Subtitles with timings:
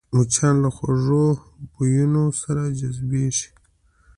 [0.15, 1.25] مچان له خوږو
[1.73, 3.47] بویونو سره جذبېږي